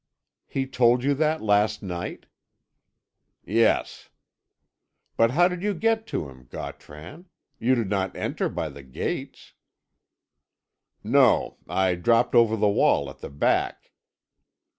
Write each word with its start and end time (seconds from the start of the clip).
"He 0.47 0.65
told 0.65 1.03
you 1.03 1.13
that 1.13 1.43
last 1.43 1.83
night?" 1.83 2.25
"Yes." 3.45 4.09
"But 5.15 5.29
how 5.29 5.47
did 5.47 5.61
you 5.61 5.75
get 5.75 6.07
to 6.07 6.27
him, 6.27 6.45
Gautran? 6.49 7.27
You 7.59 7.75
did 7.75 7.87
not 7.87 8.15
enter 8.15 8.49
by 8.49 8.69
the 8.69 8.81
gates." 8.81 9.53
"No; 11.03 11.57
I 11.69 11.93
dropped 11.93 12.33
over 12.33 12.55
the 12.57 12.67
wall 12.67 13.11
at 13.11 13.19
the 13.19 13.29
back. 13.29 13.91